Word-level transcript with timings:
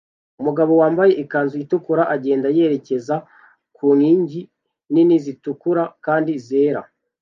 Umugabo 0.39 0.71
wambaye 0.81 1.11
ikanzu 1.23 1.55
itukura 1.63 2.03
agenda 2.15 2.47
yerekeza 2.57 3.15
ku 3.75 3.85
nkingi 3.97 4.41
nini 4.93 5.15
zitukura 5.25 5.83
kandi 6.05 6.31
zera 6.47 6.81